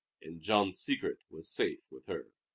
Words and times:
And 0.23 0.41
Jean's 0.41 0.79
secret 0.79 1.19
was 1.29 1.47
safe 1.47 1.81
with 1.91 2.07
her. 2.07 2.31